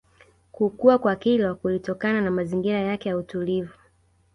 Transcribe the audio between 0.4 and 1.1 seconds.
Kukua